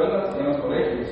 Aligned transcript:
escuelas 0.00 0.36
y 0.36 0.40
en 0.40 0.46
los 0.46 0.56
colegios, 0.58 1.08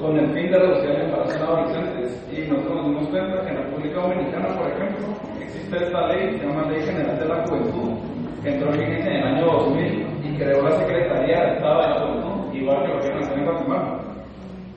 con 0.00 0.18
el 0.18 0.26
fin 0.32 0.50
de 0.50 0.58
reducir 0.58 0.90
el 0.90 1.02
embarazo 1.02 1.36
en 1.36 1.42
adolescentes. 1.42 2.24
Y 2.32 2.50
nosotros 2.50 2.76
nos 2.76 2.86
dimos 2.86 3.08
cuenta 3.08 3.42
que 3.42 3.48
en 3.48 3.54
la 3.54 3.62
República 3.62 4.00
Dominicana, 4.00 4.48
por 4.58 4.66
ejemplo, 4.70 5.06
existe 5.40 5.76
esta 5.76 6.08
ley, 6.08 6.38
se 6.38 6.46
llama 6.46 6.70
Ley 6.70 6.82
General 6.82 7.18
de 7.18 7.28
la 7.28 7.46
Juventud, 7.46 7.90
que 8.42 8.48
entró 8.50 8.72
en 8.72 8.78
vigencia 8.80 9.10
en 9.10 9.16
el 9.16 9.26
año 9.26 9.46
2000 9.46 10.06
y 10.24 10.36
creó 10.36 10.62
la 10.62 10.78
Secretaría 10.78 11.40
de 11.40 11.52
Estado 11.54 11.82
de 11.82 11.88
la 11.88 12.00
Juventud, 12.00 12.54
igual 12.54 12.82
que 12.82 12.88
lo 12.88 13.00
que 13.00 13.14
nació 13.14 13.34
en 13.34 13.44
Guatemala. 13.44 13.98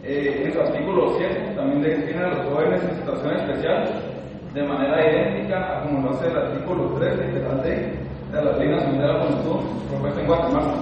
Eh, 0.04 0.44
en 0.46 0.54
su 0.54 0.60
artículo 0.60 1.16
7 1.18 1.54
también 1.56 1.82
destina 1.82 2.28
a 2.28 2.30
los 2.36 2.46
jóvenes 2.46 2.84
en 2.84 2.96
situación 2.98 3.36
especial 3.38 3.90
de 4.54 4.64
manera 4.64 5.02
idéntica 5.02 5.58
a 5.58 5.82
como 5.82 6.08
lo 6.08 6.14
hace 6.14 6.28
el 6.28 6.38
artículo 6.38 6.94
3 7.00 7.34
de 7.34 7.42
la 7.42 7.64
ley 7.64 8.00
de 8.32 8.44
la 8.44 8.52
Ley 8.52 8.70
Nacional 8.70 9.02
de 9.02 9.08
la 9.08 9.20
Juventud 9.20 9.60
propuesta 9.90 10.22
en 10.22 10.28
Guatemala. 10.28 10.74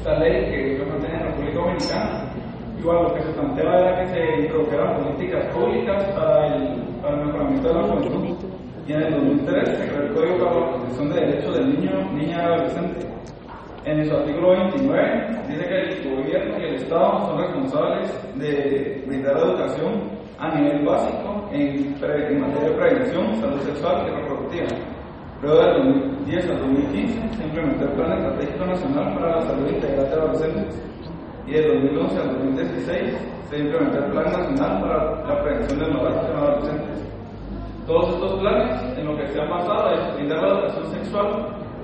Esta 0.00 0.18
ley 0.18 0.46
que 0.50 0.78
se 0.78 0.86
mantiene 0.86 1.14
en 1.14 1.20
la 1.20 1.26
República 1.26 1.60
Dominicana, 1.60 2.32
igual 2.78 3.02
lo 3.02 3.14
que 3.14 3.22
se 3.22 3.32
planteaba 3.32 3.80
era 3.80 4.00
que 4.00 4.08
se 4.08 4.40
introdujeran 4.40 4.96
políticas 4.96 5.54
públicas 5.54 6.04
para 6.14 6.56
el, 6.56 6.78
para 7.02 7.20
el 7.20 7.26
mejoramiento 7.26 7.68
de 7.68 7.74
la 7.74 7.82
juventud. 7.82 8.36
Y 8.88 8.92
en 8.94 9.02
el 9.02 9.12
2003 9.12 9.68
se 9.68 9.88
creó 9.88 10.02
el 10.02 10.14
Código 10.14 10.38
para 10.38 10.60
la 10.60 10.70
Protección 10.70 11.08
de 11.10 11.20
Derechos 11.20 11.54
del 11.54 11.68
Niño, 11.68 12.12
Niña 12.12 12.36
y 12.38 12.40
Adolescente. 12.40 13.06
En 13.84 14.08
su 14.08 14.16
artículo 14.16 14.50
29 14.52 15.28
dice 15.48 15.68
que 15.68 15.78
el 15.78 16.16
gobierno 16.16 16.58
y 16.58 16.62
el 16.62 16.74
Estado 16.76 17.26
son 17.26 17.38
responsables 17.38 18.10
de 18.36 19.04
brindar 19.06 19.36
educación 19.36 20.00
a 20.38 20.54
nivel 20.54 20.82
básico 20.86 21.46
en, 21.52 21.94
en 22.00 22.40
materia 22.40 22.70
de 22.70 22.74
prevención, 22.74 23.38
salud 23.38 23.60
sexual 23.60 24.06
y 24.08 24.16
reproductiva. 24.16 24.99
Luego 25.42 25.58
del 25.62 25.74
2010 25.74 26.50
al 26.50 26.58
2015 26.58 27.36
se 27.36 27.44
implementó 27.44 27.84
el 27.84 27.92
Plan 27.92 28.12
Estratégico 28.12 28.66
Nacional 28.66 29.14
para 29.14 29.36
la 29.36 29.42
Salud 29.42 29.68
Integral 29.70 30.10
de 30.10 30.14
Adolescentes 30.14 30.82
y 31.46 31.52
del 31.52 31.82
2011 31.82 32.18
al 32.18 32.28
2016 32.28 33.16
se 33.48 33.58
implementó 33.58 33.98
el 34.04 34.10
Plan 34.12 34.32
Nacional 34.32 34.80
para 34.82 35.24
la 35.26 35.42
Prevención 35.42 35.78
del 35.78 35.90
Embarazo 35.92 36.30
en 36.30 36.36
Adolescentes. 36.36 36.98
Todos 37.86 38.14
estos 38.14 38.40
planes 38.40 38.98
en 38.98 39.06
lo 39.06 39.16
que 39.16 39.28
se 39.28 39.40
han 39.40 39.48
basado 39.48 39.94
es 39.94 40.14
brindar 40.14 40.42
la 40.42 40.48
educación 40.48 40.86
sexual 40.92 41.26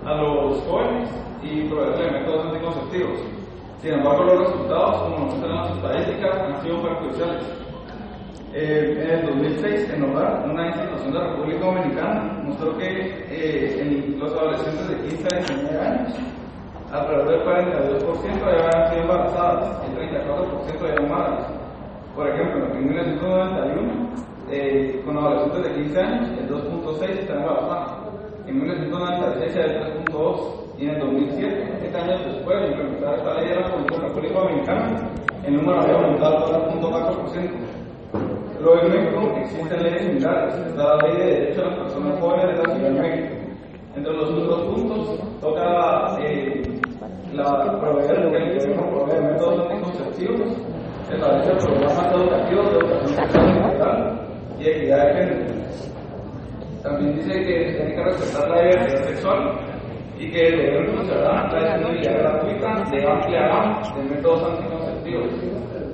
a 0.05 0.15
los 0.15 0.59
jóvenes 0.65 1.09
y 1.43 1.63
proveerle 1.63 2.21
métodos 2.21 2.47
anticonceptivos. 2.47 3.19
Sin 3.81 3.95
embargo, 3.95 4.25
los 4.25 4.49
resultados, 4.49 5.03
como 5.03 5.19
nos 5.19 5.29
muestran 5.29 5.57
las 5.57 5.71
estadísticas, 5.77 6.39
han 6.41 6.63
sido 6.63 6.83
perjudiciales. 6.83 7.43
Eh, 8.53 9.03
en 9.03 9.11
el 9.11 9.27
2006, 9.27 9.91
en 9.95 10.05
Hogar, 10.05 10.45
una 10.51 10.67
institución 10.69 11.13
de 11.13 11.19
la 11.19 11.27
República 11.29 11.67
Dominicana, 11.67 12.36
mostró 12.47 12.79
que 12.79 13.27
eh, 13.31 13.81
en 13.81 14.19
los 14.19 14.33
adolescentes 14.33 14.89
de 14.89 14.97
15 15.09 15.27
a 15.27 15.39
19 15.39 15.81
años, 15.81 16.13
alrededor 16.93 17.29
del 17.29 17.41
42% 17.43 18.43
habían 18.43 18.91
sido 18.91 19.03
embarazadas 19.03 19.83
el 19.87 20.11
34% 20.11 20.93
eran 20.93 21.11
madres. 21.11 21.47
Por 22.15 22.29
ejemplo, 22.29 22.67
en 22.73 22.89
1991, 22.89 23.93
eh, 24.51 25.03
con 25.05 25.19
adolescentes 25.19 25.65
de 25.65 25.83
15 25.83 26.01
años, 26.01 26.31
el 26.39 26.49
2.6 26.49 27.03
están 27.11 27.39
embarazadas. 27.39 27.93
En 28.47 28.59
1996 28.61 29.57
era 29.57 29.67
el 29.67 30.05
3.2 30.05 30.39
y 30.79 30.85
en 30.85 30.91
el 30.91 31.01
2007, 31.01 31.79
7 31.81 31.99
años 31.99 32.21
después 32.27 32.61
de 32.61 32.69
implementar 32.69 33.15
esta 33.19 33.35
ley 33.35 33.49
de 33.49 33.55
la 33.57 33.69
República 33.69 34.39
Dominicana, 34.39 35.11
el 35.45 35.57
número 35.57 35.81
había 35.81 35.95
aumentado 35.97 36.55
al 36.55 36.71
4.4%. 36.71 37.76
Luego 38.61 38.81
en 38.83 38.93
México 38.93 39.33
existen 39.37 39.83
leyes 39.83 40.03
similares, 40.03 40.77
la 40.77 40.97
ley 40.97 41.17
de 41.17 41.25
derechos 41.25 41.57
de 41.57 41.71
las 41.71 41.79
personas 41.79 42.21
jóvenes 42.21 42.47
de 42.47 42.57
la 42.57 42.75
Ciudad 42.75 42.91
de 42.91 43.01
México. 43.01 43.35
Entre 43.97 44.13
los 44.13 44.31
otros 44.31 44.63
puntos 44.65 45.21
toca 45.41 46.19
eh, 46.21 46.63
la 47.33 47.79
proveer 47.81 48.31
que 48.31 48.37
el 48.37 48.59
gobierno 48.59 48.91
provee 48.91 49.21
métodos 49.21 49.71
anticonceptivos, 49.71 50.57
establece 51.13 51.67
programas 51.67 52.15
educativos 52.15 52.71
de 52.71 52.79
educación 52.79 53.09
sexual 53.09 54.21
y 54.59 54.69
equidad 54.69 55.07
de 55.07 55.15
género. 55.15 55.57
También 56.83 57.17
dice 57.17 57.33
que 57.43 57.73
se 57.73 57.77
tiene 57.77 57.95
que 57.95 58.05
respetar 58.05 58.49
la 58.49 58.63
diversidad 58.63 59.05
sexual 59.05 59.59
y 60.19 60.31
que 60.31 60.49
el 60.49 60.57
gobierno 60.57 60.97
considerará 60.97 61.53
la 61.53 61.77
disponibilidad 61.77 62.19
gratuita 62.19 62.91
de 62.91 63.07
amplia 63.07 63.49
gama 63.49 63.83
de 63.97 64.03
métodos 64.15 64.43
anticonceptivos. 64.45 65.31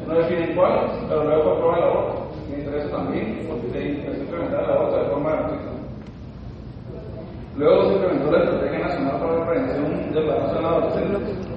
No 0.07 0.15
definen 0.15 0.55
cuáles, 0.55 0.91
pero 1.09 1.25
luego 1.25 1.53
aprueba 1.53 1.77
el 1.77 1.85
aborto. 1.85 2.27
Me 2.51 2.59
interesa 2.59 2.91
también 2.91 3.47
porque 3.49 3.71
se 3.71 4.21
implementar 4.21 4.65
el 4.65 4.71
aborto 4.71 4.97
de 4.99 5.11
forma 5.11 5.31
gratuita. 5.31 5.73
Luego 7.57 7.85
se 7.85 7.93
implementó 7.95 8.31
la 8.31 8.39
Estrategia 8.45 8.79
Nacional 8.79 9.21
para 9.21 9.39
la 9.39 9.47
Prevención 9.47 10.13
del 10.13 10.23
Embarazo 10.23 10.59
en 10.59 10.65
Adolescentes. 10.65 11.53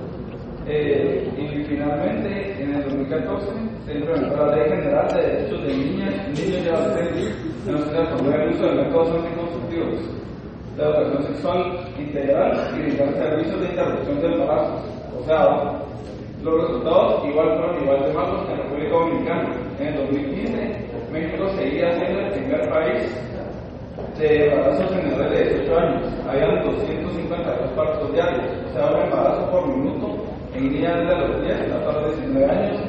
Eh, 0.68 1.30
y 1.38 1.64
finalmente, 1.64 2.62
en 2.62 2.76
el 2.76 2.84
2014, 2.84 3.46
se 3.86 3.94
implementó 3.94 4.36
la 4.36 4.56
Ley 4.56 4.70
General 4.70 5.08
de 5.08 5.22
Derechos 5.22 5.62
de 5.64 5.78
Niñas, 5.78 6.28
Niños 6.30 6.66
y 6.66 6.70
Adolescentes, 6.70 7.36
en 7.68 7.74
los 7.74 7.84
que 7.84 7.90
se 7.92 8.04
promueve 8.04 8.44
el 8.44 8.54
uso 8.56 8.66
de 8.66 8.76
métodos 8.76 9.12
anticonceptivos, 9.12 10.00
la 10.78 10.86
educación 10.86 11.24
sexual 11.24 11.80
integral 11.98 12.72
y 12.76 12.82
brindar 12.82 13.14
servicios 13.14 13.62
de 13.62 13.68
interrupción 13.68 14.22
del 14.22 14.34
embarazo. 14.34 14.82
O 15.20 15.24
sea, 15.26 15.72
los 16.46 16.62
resultados 16.62 17.26
igual 17.26 17.58
fueron 17.58 17.82
igual 17.82 18.06
de 18.06 18.14
malos 18.14 18.46
que 18.46 18.54
en 18.54 18.58
República 18.60 18.94
Dominicana. 18.94 19.50
En 19.80 19.88
el 19.88 19.96
2015, 19.98 20.86
México 21.12 21.50
seguía 21.58 21.92
siendo 21.98 22.20
el 22.20 22.32
primer 22.34 22.70
país 22.70 23.02
de 24.20 24.54
embarazos 24.54 24.92
menores 24.96 25.32
de 25.32 25.44
18 25.56 25.80
años. 25.80 26.02
Habían 26.30 26.64
252 26.64 27.72
partos 27.76 28.14
diarios, 28.14 28.46
o 28.70 28.74
sea, 28.74 28.92
un 28.94 29.02
embarazo 29.02 29.50
por 29.50 29.68
minuto 29.68 30.08
en 30.54 30.72
niñas 30.72 31.00
de 31.00 31.16
los 31.16 31.42
10 31.42 31.72
hasta 31.74 32.00
los 32.00 32.16
19 32.22 32.46
años, 32.46 32.82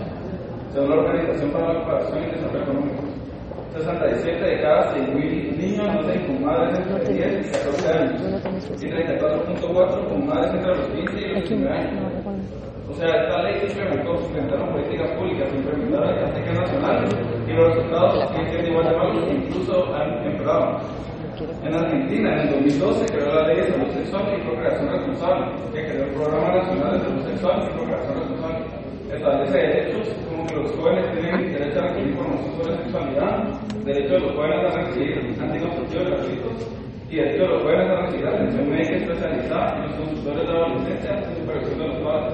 según 0.75 0.91
la 0.91 0.97
Organización 0.97 1.51
para 1.51 1.73
la 1.73 1.81
Cooperación 1.81 2.19
y 2.19 2.31
Desarrollo 2.33 2.63
Económico. 2.63 3.03
67 3.77 4.43
de 4.43 4.61
cada 4.63 4.95
100.000 4.95 5.57
niños 5.57 5.87
nacen 5.87 6.27
con 6.27 6.45
madres 6.45 6.79
entre 6.79 7.13
10 7.13 7.47
y 7.47 7.53
14 7.53 7.89
años, 7.89 8.23
y 8.83 8.87
34.4 8.87 10.09
con 10.09 10.27
madres 10.27 10.55
entre 10.55 10.77
los 10.77 10.89
15 10.89 11.21
y 11.21 11.29
los 11.29 11.49
19 11.49 11.75
años. 11.75 12.36
O 12.89 12.95
sea, 12.95 13.09
esta 13.09 13.43
ley 13.43 13.59
se 13.61 13.67
implementó, 13.67 14.17
se 14.17 14.25
implementaron 14.27 14.69
políticas 14.71 15.11
públicas, 15.19 15.49
se 15.51 15.57
implementaron 15.57 16.09
estrategia 16.09 16.53
nacional 16.53 17.09
y 17.47 17.53
los 17.53 17.75
resultados 17.75 18.31
siguen 18.31 18.51
siendo 18.51 18.71
igual 18.71 19.27
de 19.27 19.35
incluso 19.35 19.95
han 19.95 20.25
empeorado. 20.25 20.81
En 21.65 21.75
Argentina, 21.75 22.33
en 22.33 22.49
el 22.49 22.51
2012, 22.55 23.07
creó 23.07 23.35
la 23.35 23.49
ley 23.49 23.57
de 23.57 23.73
salud 23.73 23.91
sexual 23.93 24.25
y 24.33 24.43
procreación 24.43 24.89
responsable, 24.89 25.47
que 25.75 25.85
creó 25.85 26.05
el 26.05 26.11
Programa 26.13 26.55
Nacional 26.55 26.93
de 26.93 27.05
Salud 27.05 27.23
Sexual 27.27 27.63
y 27.63 27.77
Procreación 27.77 28.15
Responsable. 28.15 28.65
Establece 29.13 29.59
derechos 29.59 30.09
como 30.31 30.47
que 30.47 30.55
los 30.55 30.73
jóvenes 30.77 31.13
tienen 31.13 31.53
derecho 31.53 31.81
a 31.81 31.83
recibir 31.89 32.09
información 32.09 32.53
sobre 32.57 32.77
sexualidad, 32.77 33.43
derecho 33.85 34.15
de 34.15 34.21
los 34.21 34.33
jóvenes 34.33 34.75
a 34.75 34.79
recibir 34.79 35.37
anticonceptivos 35.41 36.07
gratuitos 36.07 36.86
y 37.09 37.17
derecho 37.17 37.43
de 37.43 37.49
los 37.49 37.63
jóvenes 37.63 37.91
a 37.91 38.03
recibir 38.03 38.27
atención 38.27 38.69
médica 38.69 38.97
especializada 38.97 39.77
en 39.77 39.83
los 39.83 39.95
consultores 39.95 40.47
de 40.47 40.53
adolescencia 40.53 41.13
y 41.31 41.41
supervisión 41.41 41.79
de 41.79 41.87
los 41.87 41.99
padres. 42.03 42.33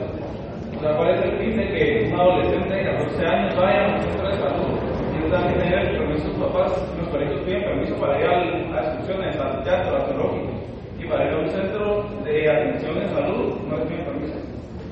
O 0.77 0.81
sea, 0.81 0.97
¿cuál 0.97 1.11
es 1.11 1.25
el 1.25 1.39
fin 1.39 1.57
de 1.57 1.67
que 1.69 2.09
un 2.09 2.21
adolescente 2.21 2.75
de 2.75 2.85
14 2.85 3.27
años 3.27 3.57
vaya 3.57 3.85
a 3.85 3.95
un 3.95 4.01
centro 4.01 4.29
de 4.29 4.35
salud 4.35 4.71
y 5.13 5.29
no 5.29 5.49
que 5.49 5.55
tener 5.61 5.79
el 5.79 5.99
permiso 5.99 6.25
de 6.25 6.33
sus 6.33 6.43
papás? 6.43 6.73
Los 6.99 7.09
colegios 7.09 7.41
piden 7.43 7.63
permiso 7.65 7.95
para 8.01 8.19
ir 8.19 8.27
a 8.27 8.81
excursiones, 8.81 9.37
al 9.39 9.63
teatro, 9.63 9.97
al 9.97 10.63
y 10.99 11.05
para 11.05 11.25
ir 11.25 11.35
a 11.35 11.39
un 11.39 11.51
centro 11.51 12.05
de 12.25 12.51
atención 12.51 12.95
de 12.99 13.09
salud 13.11 13.55
no 13.69 13.77
les 13.77 13.87
piden 13.87 14.05
permiso. 14.07 14.35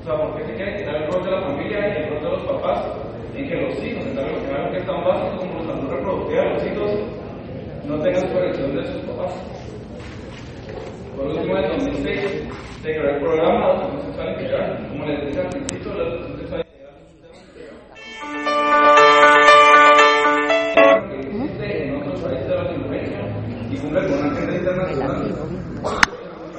O 0.01 0.03
sea, 0.05 0.15
¿por 0.15 0.37
qué 0.37 0.45
se 0.45 0.55
quiere 0.55 0.77
quitar 0.77 0.95
el 0.95 1.11
rol 1.11 1.23
de 1.25 1.31
la 1.31 1.41
familia 1.41 1.79
y 1.79 2.03
el 2.03 2.09
rol 2.09 2.23
de 2.23 2.29
los 2.29 2.43
papás 2.43 2.85
en 3.35 3.49
que 3.49 3.55
los 3.55 3.83
hijos, 3.83 4.05
en 4.05 4.19
algo 4.19 4.71
que 4.71 4.77
es 4.77 4.85
tan 4.85 5.03
básico 5.03 5.37
como 5.39 5.59
la 5.59 5.73
salud 5.73 5.89
reproductiva 5.89 6.43
de 6.43 6.49
los 6.53 6.65
hijos, 6.65 6.91
no 7.87 7.99
tengan 7.99 8.21
supervisión 8.29 8.75
de 8.75 8.83
sus 8.85 9.01
papás? 9.01 9.50
Por 11.21 11.29
último, 11.29 11.55
en 11.55 11.77
2006 11.77 12.19
se 12.81 12.89
creó 12.89 13.09
el 13.11 13.19
programa 13.19 13.85
de 13.93 14.01
sexual 14.01 14.29
integral. 14.31 14.87
Como 14.89 15.05
les 15.05 15.27
dije 15.27 15.39
al 15.39 15.49
principio, 15.49 15.93
la 15.93 16.05
sexual 16.37 16.61
integral 16.65 16.95
que 21.09 21.19
existe 21.19 21.67
en 21.83 21.95
otros 22.01 22.21
países 22.21 22.47
de 22.47 22.55
Latinoamérica 22.55 23.19
y 23.69 23.77
cumple 23.77 24.01
con 24.07 24.17
una 24.17 24.31
agenda 24.31 24.55
internacional. 24.55 25.17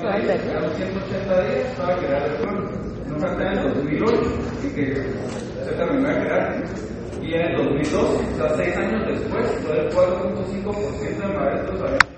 Cada 0.01 0.71
180 0.71 1.43
días 1.43 1.75
para 1.77 1.97
crear 1.97 2.23
el 2.23 2.37
plan. 2.37 2.57
No 3.09 3.19
falta 3.19 3.43
en 3.43 3.59
el 3.59 3.75
2008 3.75 4.21
y 4.63 4.75
que 4.75 4.95
se 5.65 5.73
terminó 5.73 6.09
de 6.09 6.15
crear. 6.21 6.65
Y 7.21 7.35
en 7.35 7.41
el 7.41 7.57
2012, 7.57 7.99
o 7.99 8.37
sea, 8.37 8.49
seis 8.57 8.77
años 8.77 9.07
después, 9.09 9.45
solo 9.63 9.81
el 9.81 9.89
4.5% 9.91 11.19
de 11.19 11.35
maestros 11.35 11.83
habían 11.83 12.12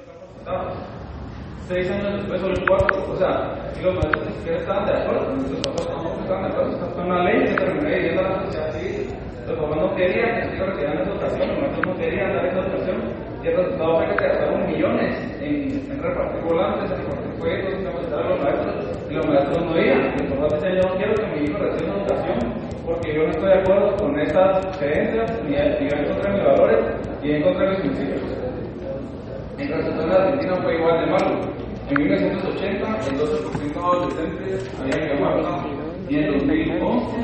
años 1.70 2.12
después 2.18 2.40
solo 2.40 2.54
el 2.54 2.66
cuarto. 2.66 3.12
O 3.12 3.16
sea, 3.16 3.72
si 3.74 3.82
los 3.82 3.94
maestros 3.94 4.26
ni 4.26 4.32
siquiera 4.34 4.58
estaban 4.58 4.86
de 4.86 4.92
acuerdo, 4.92 5.32
nuestros 5.34 5.60
papás 5.60 5.86
tampoco 5.86 6.20
estaban 6.20 6.42
de 6.42 6.48
acuerdo. 6.48 6.90
Fue 6.94 7.04
una 7.04 7.24
ley 7.24 7.44
que 7.44 7.54
terminó 7.54 7.88
viviendo 7.88 8.22
la 8.22 8.44
sociedad 8.44 8.72
civil. 8.72 9.08
Los 9.46 9.58
papás 9.58 9.76
no 9.76 9.94
querían 9.96 10.50
que 10.50 10.56
se 10.56 10.64
retiraran 10.64 10.98
esa 10.98 11.10
educación, 11.10 11.48
los 11.48 11.58
maestros 11.60 11.86
no 11.86 11.96
querían 11.96 12.32
dar 12.34 12.46
esa 12.46 12.60
educación. 12.60 12.96
Y 13.42 13.46
el 13.48 13.56
resultado 13.56 13.96
fue 13.96 14.06
que 14.08 14.18
se 14.18 14.24
gastaron 14.24 14.66
millones 14.66 15.12
en, 15.40 15.92
en 15.92 16.02
repartir 16.02 16.42
volantes, 16.44 16.90
en 16.90 16.96
repartir 16.96 17.32
juegos, 17.38 17.72
en 17.74 17.84
capacitar 17.84 18.18
a 18.18 18.28
los 18.28 18.40
maestros. 18.40 18.74
Y 19.10 19.14
los 19.14 19.26
maestros 19.26 19.64
no 19.64 19.80
iban. 19.80 20.14
Los 20.16 20.38
papás 20.38 20.52
decían, 20.62 20.76
yo 20.80 20.88
no 20.88 20.96
quiero 20.96 21.14
que 21.14 21.26
mi 21.26 21.44
hijo 21.44 21.58
reciba 21.58 21.94
educación 21.94 22.64
acuerdo 23.64 23.96
con 23.96 24.18
estas 24.20 24.76
creencias, 24.76 25.42
ni, 25.44 25.56
en 25.56 26.04
contra 26.06 26.30
de 26.30 26.36
mis 26.36 26.44
valores, 26.44 26.78
ni 27.22 27.30
en 27.32 27.42
contra 27.42 27.64
de 27.64 27.70
mis 27.70 27.80
principios. 27.80 28.22
En 29.58 29.68
resultado, 29.68 30.06
la 30.06 30.14
Argentina 30.24 30.56
fue 30.62 30.76
igual 30.76 31.00
de 31.00 31.06
malo. 31.06 31.43
En 31.88 32.00
1980, 32.00 32.98
el 33.08 33.18
12% 33.18 33.72
de 33.72 33.78
adolescentes 33.78 34.80
habían 34.80 35.00
llegado 35.00 35.46
a 35.46 35.66
Y 36.08 36.16
en 36.16 36.38
2011, 36.38 37.16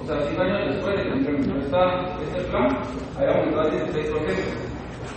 o 0.00 0.06
sea, 0.06 0.16
5 0.30 0.42
años 0.42 0.74
después 0.74 0.96
de 0.96 1.02
que 1.02 1.16
implementó 1.16 1.58
este 2.22 2.40
plan, 2.50 2.68
había 3.16 3.36
aumentado 3.36 3.62
al 3.62 3.92
16% 3.92 4.76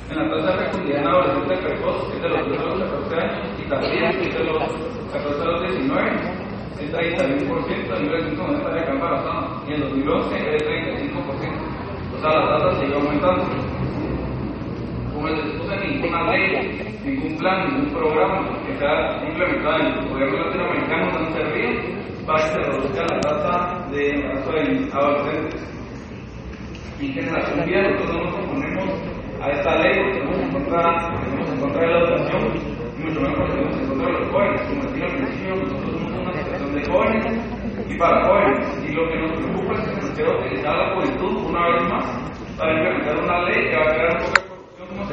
en 0.10 0.18
la 0.18 0.36
tasa 0.36 0.58
de 0.58 0.66
fecundidad 0.66 1.02
en 1.02 1.08
adolescentes 1.08 1.60
precoz 1.60 2.14
es 2.16 2.22
de 2.22 2.30
los 2.30 2.48
12 2.50 2.60
a 2.60 2.66
los 2.66 2.80
14 2.80 3.16
años 3.16 3.48
y 3.60 3.70
también 3.70 4.04
es 4.06 4.34
de 4.34 4.44
los 4.44 4.64
14 5.14 5.42
a 5.42 5.46
los 5.46 5.62
19 5.62 6.50
es 6.80 6.94
31% 6.94 7.96
en 7.96 8.04
1990 8.04 8.70
había 8.70 8.90
embarazada 8.90 9.62
y 9.68 9.74
en 9.74 9.82
2011 9.82 10.56
es 10.56 10.64
35%. 10.64 11.80
O 12.16 12.22
sea, 12.22 12.30
la 12.40 12.58
tasa 12.58 12.80
sigue 12.80 12.96
aumentando. 12.96 13.44
Ninguna 15.82 16.32
ley, 16.32 16.80
ningún 17.06 17.38
plan, 17.38 17.70
ningún 17.70 17.94
programa 17.94 18.50
que 18.66 18.78
sea 18.78 19.22
implementado 19.28 19.80
en 19.80 19.86
el 19.86 20.10
gobierno 20.10 20.46
latinoamericano 20.46 21.20
no 21.20 21.32
servido 21.32 21.72
para 22.26 22.44
que 22.44 22.50
se 22.50 22.58
reduzca 22.60 23.02
la 23.02 23.20
tasa 23.22 23.88
de 23.92 24.10
embarazo 24.10 24.52
de 24.52 24.90
adolescentes. 24.94 25.70
Y 27.00 27.08
generación 27.14 27.66
vida, 27.66 27.82
nosotros 27.82 28.16
no 28.16 28.24
nos 28.24 28.36
oponemos 28.36 28.90
a 29.42 29.50
esta 29.52 29.76
ley 29.78 29.94
porque 29.96 30.20
estamos 30.20 30.40
en 30.40 30.52
contra, 30.52 30.82
estamos 31.24 31.50
en 31.50 31.60
contra 31.60 31.82
de 31.82 31.88
la 31.88 32.00
educación 32.00 32.42
y 32.98 33.04
mucho 33.04 33.22
menos 33.22 33.38
porque 33.38 33.54
estamos 33.54 33.78
en 33.80 33.88
contra 33.88 34.06
de 34.06 34.20
los 34.20 34.30
jóvenes. 34.30 34.62
Como 34.62 34.84
decía 34.84 35.06
al 35.06 35.16
principio, 35.16 35.56
nosotros 35.56 35.92
somos 35.92 36.12
una 36.12 36.30
asociación 36.30 36.76
de 36.76 36.86
jóvenes 36.92 37.26
y 37.88 37.98
para 37.98 38.28
jóvenes. 38.28 38.84
Y 38.86 38.92
lo 38.92 39.10
que 39.10 39.20
nos 39.20 39.32
preocupa 39.32 39.74
es 39.74 39.82
que 39.82 40.02
se 40.02 40.14
quiera 40.14 40.38
utilizar 40.38 40.78
la 40.78 40.94
juventud 40.94 41.50
una 41.50 41.70
vez 41.70 41.84
más 41.90 42.06
para 42.58 42.74
implementar 42.74 43.24
una 43.24 43.42
ley 43.44 43.70
que 43.70 43.78
va 43.78 43.84
a 43.84 43.94
crear 43.94 44.12
un 44.12 44.26
poco 44.26 44.39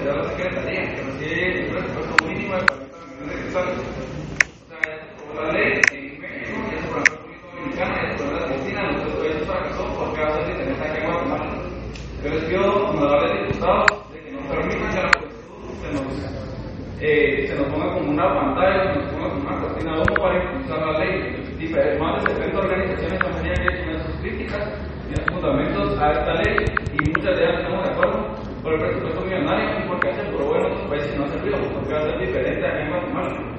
de 0.06 0.12
corrupción 0.12 0.14
como 0.14 0.14
sería 0.14 0.14
la 0.14 0.28
Secretaría, 0.28 0.82
que 0.94 1.02
recibe 1.02 1.66
un 2.20 2.28
mínimo 2.28 2.54
de 2.54 2.60
40 2.66 2.90
millones 3.18 3.50
de 5.18 5.34
la 5.34 5.52
ley. 5.52 5.72
Yo 12.22 12.30
les 12.30 12.44
pido, 12.44 12.88
honorables 12.88 13.48
diputados, 13.48 13.86
permitan 14.50 14.90
que 14.90 15.02
la 15.02 15.10
se 15.80 15.92
nos, 15.92 16.02
eh, 17.00 17.46
se 17.46 17.54
nos 17.56 17.66
ponga 17.68 17.94
como 17.94 18.10
una 18.10 18.34
pantalla, 18.34 18.92
se 18.92 18.98
nos 18.98 19.12
ponga 19.12 19.28
como 19.28 19.42
una 19.48 19.60
cortina 19.60 19.96
de 19.96 20.02
para 20.18 20.44
impulsar 20.44 20.78
la 20.80 20.98
ley. 20.98 21.42
Más 22.00 22.24
de 22.24 22.32
70 22.34 22.58
organizaciones 22.58 23.18
también 23.18 23.54
han 23.60 23.66
hecho 23.66 24.04
sus 24.06 24.14
críticas 24.20 24.68
y 25.10 25.16
sus 25.16 25.26
fundamentos 25.26 25.98
a 25.98 26.12
esta 26.12 26.34
ley 26.34 26.56
y 26.92 27.10
muchas 27.10 27.36
de 27.36 27.44
ellas 27.44 27.60
estamos 27.60 27.84
de 27.84 27.90
acuerdo 27.92 28.46
por 28.62 28.74
el 28.74 28.80
presupuesto 28.80 29.20
millonario 29.20 29.78
y 29.78 29.88
porque 29.88 30.08
hace 30.10 30.22
por 30.32 30.44
bueno 30.44 30.66
en 30.66 30.72
otros 30.72 30.88
países 30.88 31.14
y 31.14 31.18
no 31.18 31.24
ha 31.24 31.28
servido, 31.28 31.58
porque 31.72 31.92
va 31.92 31.98
a 31.98 32.02
ser 32.02 32.18
diferente 32.18 32.66
aquí 32.66 32.82
en 32.82 32.90
Guatemala. 32.90 33.56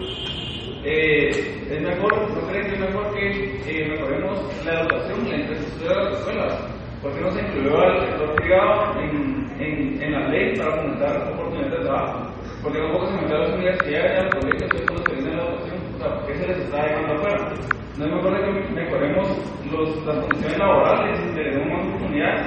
Eh, 0.89 1.27
es 1.69 1.81
mejor, 1.81 2.13
¿no 2.31 2.47
creen 2.47 2.65
que 2.67 2.75
es 2.75 2.79
mejor 2.79 3.13
que 3.13 3.27
eh, 3.67 3.89
mejoremos 3.89 4.39
la 4.65 4.79
educación 4.79 5.25
de 5.25 5.37
las 5.85 6.13
escuelas? 6.13 6.63
¿Por 7.01 7.13
qué 7.13 7.19
no 7.19 7.31
se 7.31 7.41
incluyó 7.41 7.77
al 7.77 7.99
sector 8.07 8.35
privado 8.35 9.01
en, 9.01 10.01
en, 10.01 10.11
la 10.13 10.29
ley 10.29 10.55
para 10.55 10.77
fomentar 10.77 11.29
oportunidades 11.33 11.71
de 11.71 11.85
trabajo? 11.85 12.31
Porque 12.63 12.79
tampoco 12.79 13.07
se 13.07 13.21
metió 13.21 13.35
a 13.35 13.39
las 13.39 13.53
universidades 13.55 14.13
y 14.13 14.17
a 14.17 14.23
los 14.23 14.35
colegios, 14.35 14.71
que 14.71 15.13
viene 15.15 15.35
la 15.35 15.43
educación. 15.43 15.77
O 15.93 15.99
sea, 15.99 16.15
¿por 16.15 16.25
qué 16.25 16.37
se 16.37 16.47
les 16.47 16.57
está 16.57 16.83
dejando 16.83 17.13
afuera? 17.15 17.53
No 17.97 18.05
es 18.05 18.11
mejor 18.13 18.45
que 18.45 18.73
mejoremos 18.73 19.27
los, 19.69 20.05
las 20.05 20.17
condiciones 20.19 20.57
laborales, 20.57 21.19
que 21.35 21.43
le 21.43 21.51
demos 21.51 21.67
más 21.67 21.87
oportunidades 21.87 22.45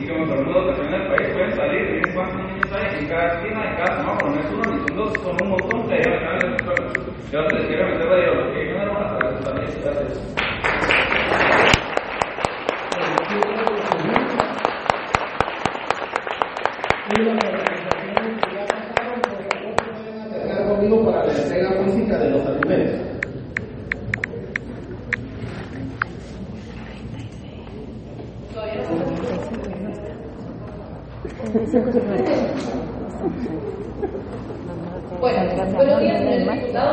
y 0.00 0.06
que 0.06 0.12
mejoremos 0.14 0.54
la 0.54 0.60
educación 0.62 0.94
en 0.94 0.94
el 0.94 1.08
país. 1.08 1.28
Pueden 1.34 1.56
salir, 1.56 2.02
en 2.72 3.08
cada 3.08 3.34
esquina, 3.34 3.68
en 3.68 3.76
cada 3.76 3.96
semáforo, 3.98 4.30
no 4.30 4.40
es 4.40 4.50
uno 4.50 4.62
ni 4.72 4.78
son 4.78 4.96
dos, 4.96 5.12
son 5.22 5.36
un 5.42 5.48
montón 5.50 5.88
que 5.88 5.94
hay 5.94 6.00
en 6.00 6.54
escuelas. 6.54 6.81
Ya 7.32 7.42
se 7.48 7.54
les 7.56 7.66
quiere 7.66 7.84
meter 7.84 8.06
la 8.08 8.18
ideología 8.18 8.62
y 8.62 8.68
no 8.68 8.98
a. 8.98 9.18
Gracias. 9.82 10.18
conmigo 20.68 21.04
para 21.06 21.24
la 21.24 21.32
entrega 21.32 21.70
física 21.84 22.18
de 22.18 22.30
los 22.30 22.46
alimentos. 22.46 23.12
Bueno, 35.22 35.38
buenos 35.76 36.00
días, 36.00 36.18
señores 36.18 36.62
diputados. 36.62 36.91